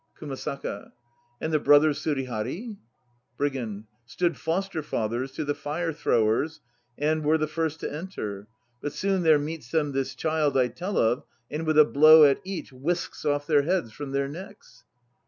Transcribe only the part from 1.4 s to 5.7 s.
the brothers Surihari? BRIGAND. Stood foster fathers * to the